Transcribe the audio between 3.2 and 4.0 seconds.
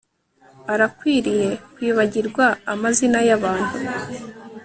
yabantu